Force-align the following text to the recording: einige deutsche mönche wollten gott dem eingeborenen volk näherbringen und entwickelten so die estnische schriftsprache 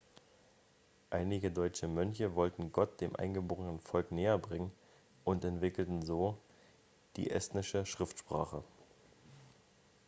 einige 1.11 1.51
deutsche 1.51 1.87
mönche 1.87 2.33
wollten 2.33 2.71
gott 2.71 2.99
dem 3.01 3.15
eingeborenen 3.15 3.79
volk 3.83 4.11
näherbringen 4.11 4.71
und 5.25 5.45
entwickelten 5.45 6.01
so 6.01 6.39
die 7.17 7.29
estnische 7.29 7.85
schriftsprache 7.85 8.63